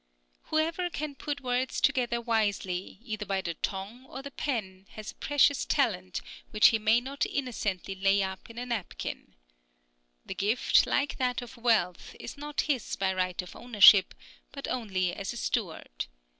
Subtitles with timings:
[0.45, 5.15] Whoever can put words together wisely, either by the tongue or the pen, has a
[5.15, 9.35] precious talent, which he may not innocently lay up in a napkin.
[10.25, 14.15] The gift, like that of wealth, is not his by right of ownership,
[14.51, 16.07] but only as a steward.